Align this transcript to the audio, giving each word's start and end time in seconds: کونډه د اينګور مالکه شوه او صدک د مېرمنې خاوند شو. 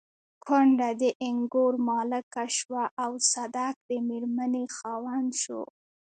کونډه 0.45 0.89
د 1.01 1.03
اينګور 1.23 1.73
مالکه 1.87 2.43
شوه 2.57 2.83
او 3.03 3.11
صدک 3.31 3.75
د 3.89 3.89
مېرمنې 4.07 4.65
خاوند 4.77 5.31
شو. 5.41 5.61